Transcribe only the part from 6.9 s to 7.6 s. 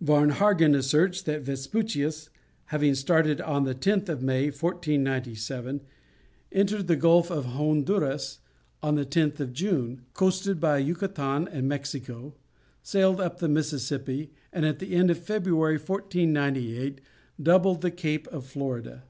Gulf of